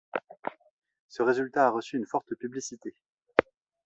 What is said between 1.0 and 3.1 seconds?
Ce résultat a reçu une forte publicité.